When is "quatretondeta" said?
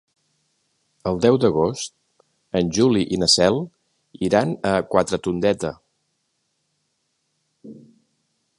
4.95-5.75